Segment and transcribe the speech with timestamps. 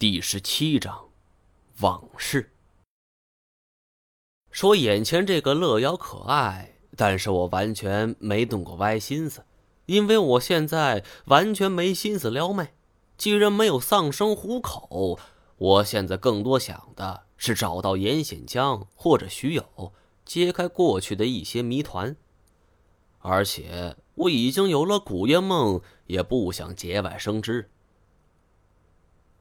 [0.00, 1.10] 第十七章，
[1.80, 2.52] 往事。
[4.50, 9.44] 说眼前这个乐瑶可爱，但是我完全没动过歪心思，
[9.84, 12.70] 因为我现在完全没心思撩妹。
[13.18, 15.18] 既然没有丧生虎口，
[15.58, 19.92] 我现在更多想的是找到严显江或者徐友，
[20.24, 22.16] 揭开过去的一些谜团。
[23.18, 27.68] 而且我已经有了古月梦，也不想节外生枝。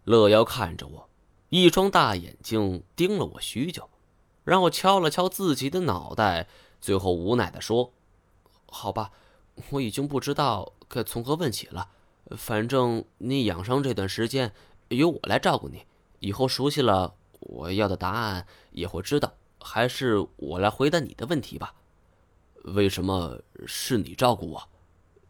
[0.09, 1.07] 乐瑶看着我，
[1.49, 3.87] 一双大眼睛盯了我许久，
[4.43, 6.47] 然后敲了敲自己的脑袋，
[6.81, 7.93] 最后无奈的说
[8.65, 9.11] ：“好吧，
[9.69, 11.91] 我已经不知道该从何问起了。
[12.31, 14.51] 反正你养伤这段时间
[14.87, 15.85] 由我来照顾你，
[16.21, 19.33] 以后熟悉了，我要的答案也会知道。
[19.59, 21.75] 还是我来回答你的问题吧。
[22.63, 24.69] 为什么是你照顾我？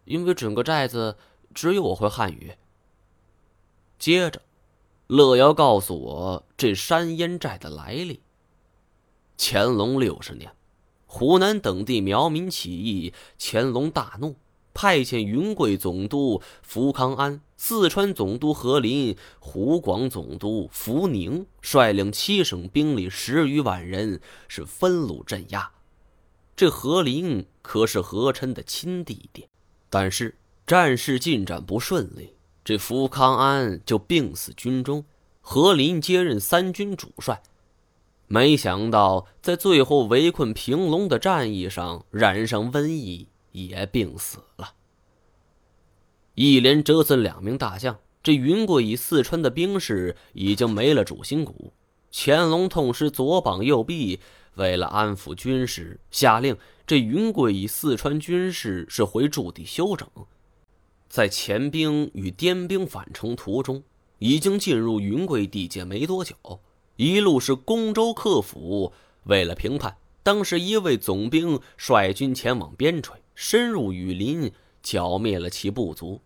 [0.06, 1.18] 因为整个寨子
[1.54, 2.56] 只有我会汉语。”
[4.00, 4.42] 接着。
[5.10, 8.22] 乐瑶告诉我这山烟寨的来历。
[9.40, 10.52] 乾隆六十年，
[11.08, 14.36] 湖南等地苗民起义，乾隆大怒，
[14.72, 25.72] 派遣云贵总督福康安、四川总督何林、湖广总督福宁率领七省兵力十余万人，是分路镇压。
[26.56, 29.48] 这何林可是何琛的亲弟弟，
[29.90, 32.36] 但是战事进展不顺利。
[32.70, 35.04] 这福康安就病死军中，
[35.42, 37.42] 何林接任三军主帅。
[38.28, 44.76] 没想到在最后围困平龙的战役上染上瘟疫，也病死了。
[46.36, 51.74] 一连折损两名大将，这云贵以四川的兵士已经没了主心骨。
[52.12, 54.20] 乾隆痛失左膀右臂，
[54.54, 60.08] 为了安抚军士，下令这云贵以四川军士是回驻地休整。
[61.10, 63.84] 在前兵与滇兵返程途中，
[64.20, 66.36] 已经进入云贵地界没多久，
[66.98, 68.94] 一路是攻州克府。
[69.24, 74.52] 为了平叛，当时一位总兵率军前往边陲，深入雨林，
[74.84, 76.22] 剿灭了其部族。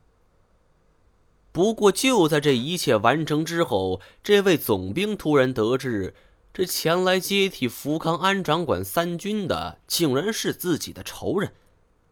[1.54, 6.14] 不过，就在这一切完成之后，这位总兵突然得知，
[6.54, 11.54] 这前来接替福康安掌管三军的，竟然是自己的仇人。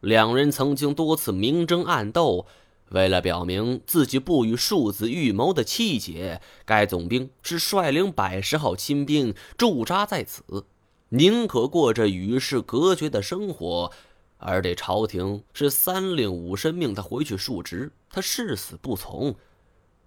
[0.02, 2.46] 两人曾经多次明争暗斗。
[2.90, 10.66] 为了表明自己不与庶子预谋的气节，该总兵是率领百十号亲兵驻扎在此，
[11.08, 13.94] 宁可过着与世隔绝的生活。
[14.40, 19.36] 而这朝廷是三令五申命他回去述职，他誓死不从。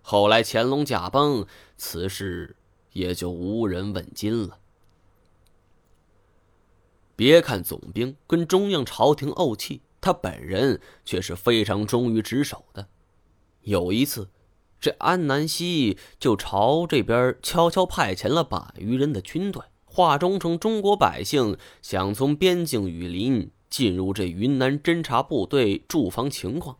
[0.02, 1.46] 后来乾隆驾崩，
[1.78, 2.54] 此事
[2.92, 4.58] 也就无人问津了。
[7.16, 9.82] 别看总兵跟中央朝廷怄气。
[10.00, 12.88] 他本人却是非常忠于职守的。
[13.62, 14.28] 有一次，
[14.78, 26.76] 这安南西就朝这边悄悄派遣了百余人的军队，化妆成中国百姓，想从边境雨林进入这云南侦察部队驻防情况。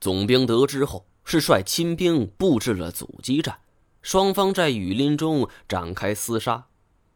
[0.00, 3.58] 总兵得知后，是率亲兵布置了阻击战，
[4.02, 6.68] 双方在雨林中展开厮杀。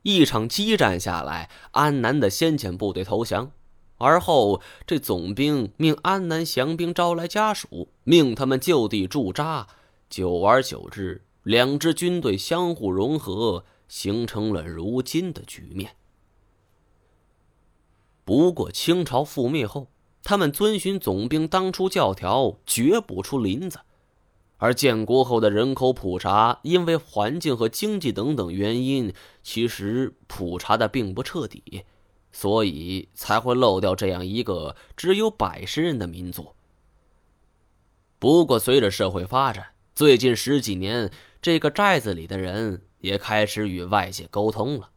[0.04, 3.52] 一场激战下来，安南的先遣部队投降。
[3.96, 9.66] 而后，这总兵命安南降兵招来家属，命他们就地驻扎。
[10.10, 15.96] 久而久之，两支军队相互融合，形成了如今的局面。
[18.26, 19.88] 不过，清朝覆灭后，
[20.22, 23.78] 他们遵循总兵当初教条，绝不出林子。
[24.64, 31.84] 而建国后的人口普查，因为环境和经济等等原因，其实普查的并不彻底。
[32.32, 36.54] 所以才会漏掉这样一个只有百十人的民族。
[38.18, 44.88] 不过，随着社会发展，最近十几年，这个寨子里的人也开始与外界沟通了。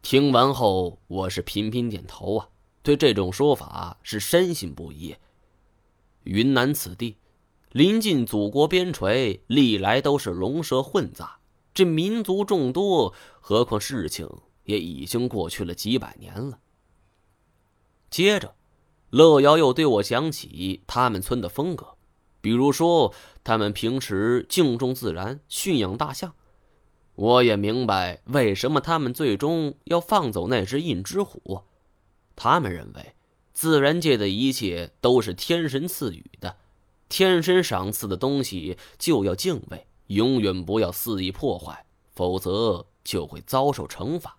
[0.00, 2.48] 听完后，我是频频点头啊，
[2.82, 5.14] 对这种说法是深信不疑。
[6.24, 7.18] 云南此地，
[7.72, 11.38] 临近祖国边陲，历来都是龙蛇混杂，
[11.74, 14.28] 这民族众多，何况事情。
[14.64, 16.60] 也已经过去了几百年了。
[18.08, 18.54] 接着，
[19.10, 21.96] 乐瑶又对我讲起他们村的风格，
[22.40, 26.34] 比如说他们平时敬重自然，驯养大象。
[27.16, 31.62] 我也明白为什么他们最终要放走那只印支虎。
[32.36, 33.16] 他们认为，
[33.52, 36.58] 自然界的一切都是天神赐予的，
[37.12, 44.38] 天神赏赐的东西就要敬畏，永远不要肆意破坏，否则就会遭受惩罚。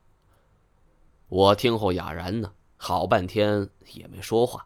[1.27, 4.65] 我听后哑然呢，好半天也没说话，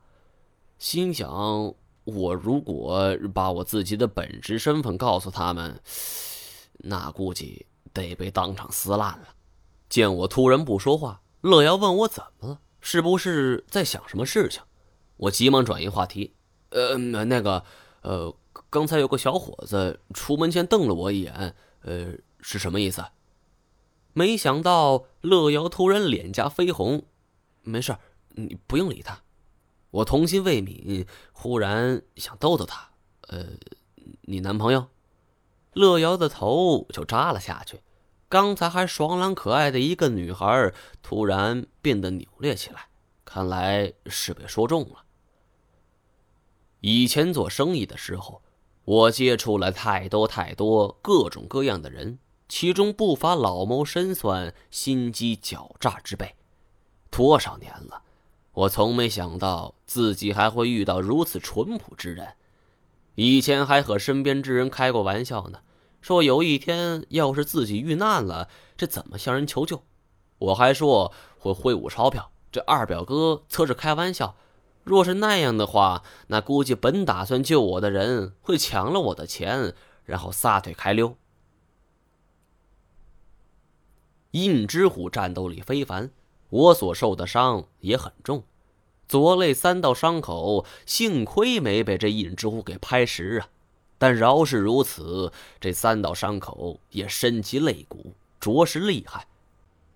[0.79, 1.75] 心想：
[2.05, 5.77] 我如果把我自己的本职身份告诉他们，
[6.77, 9.35] 那估计得被当场撕烂了。
[9.89, 14.61] 见我突然不说话，乐瑶问我怎么了，是不是在想什么事情？
[15.17, 16.35] 我急忙转移话题，
[16.69, 17.65] 呃，那个，
[18.07, 18.33] 呃，
[18.69, 23.03] 刚才有个小伙子出门前瞪了我一眼，呃，是什么意思？
[24.13, 27.03] 没想到乐瑶突然脸颊绯红，
[27.63, 27.97] 没事
[28.29, 29.23] 你不用理他。
[29.91, 32.91] 我童心未泯，忽然想逗逗他，
[33.27, 33.45] 呃，
[34.21, 34.87] 你男朋友？
[35.73, 37.81] 乐瑶的头就扎了下去。
[38.29, 40.73] 刚才还爽朗可爱的一个女孩，
[41.03, 42.87] 突然变得扭捏起来，
[43.25, 45.03] 看来是被说中了。
[46.89, 48.41] 以前做生意的时候，
[48.85, 52.17] 我接触了太多太多各种各样的人，
[52.47, 56.35] 其中不乏老谋深算、心机狡诈之辈。
[57.11, 58.03] 多少年了，
[58.53, 62.35] 我从没想到自己还会遇到如此淳朴之人。
[63.15, 65.59] 以前还和身边之人开过玩笑呢。
[65.99, 68.47] 说有一天要是自己遇难了，
[68.77, 69.83] 这怎么向人求救？
[70.37, 72.31] 我还说会挥舞钞票。
[72.49, 74.37] 这二表哥则是开玩笑，
[74.87, 79.73] 若是那样的话，那估计本打算救我的人会抢了我的钱，
[80.05, 81.17] 然后撒腿开溜。
[84.31, 86.09] 印之虎战斗力非凡，
[86.49, 88.43] 我所受的伤也很重，
[89.09, 93.49] 左肋三道伤口，幸亏没被这印之虎给拍实啊。
[93.97, 99.27] 但饶是如此，这三道伤口也深及肋骨，着实厉害。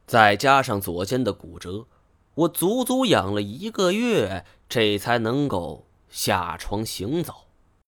[0.05, 1.85] 再加上左肩的骨折，
[2.33, 7.50] 我足足养了一个月，这才能够下床行走。